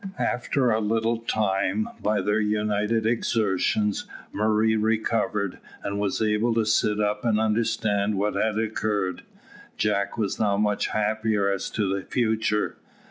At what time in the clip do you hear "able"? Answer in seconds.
6.23-6.55